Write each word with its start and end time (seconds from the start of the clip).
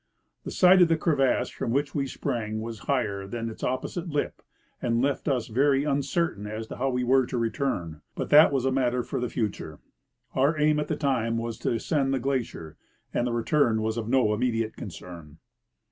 The 0.45 0.49
side 0.49 0.81
of 0.81 0.87
the 0.87 0.97
crevasse 0.97 1.49
from 1.51 1.69
which 1.69 1.93
we 1.93 2.07
sprang 2.07 2.59
was 2.59 2.79
higher 2.89 3.27
than 3.27 3.51
its 3.51 3.63
opposite 3.63 4.09
lip, 4.09 4.41
and 4.81 4.99
left 4.99 5.27
us 5.27 5.45
very 5.45 5.85
un 5.85 6.01
certain 6.01 6.47
as 6.47 6.65
to 6.69 6.77
how 6.77 6.89
we 6.89 7.03
were 7.03 7.27
to 7.27 7.37
return; 7.37 8.01
but 8.15 8.31
that 8.31 8.51
was 8.51 8.65
a 8.65 8.71
matter 8.71 9.03
for 9.03 9.19
the 9.19 9.29
future; 9.29 9.77
our 10.33 10.57
aim 10.59 10.79
at 10.79 10.87
the 10.87 10.95
time 10.95 11.37
was 11.37 11.59
to 11.59 11.73
ascend 11.73 12.15
the 12.15 12.19
glacier, 12.19 12.77
and 13.13 13.27
the 13.27 13.31
return 13.31 13.83
was 13.83 13.95
of 13.95 14.09
no 14.09 14.33
immediate 14.33 14.75
concern. 14.75 15.37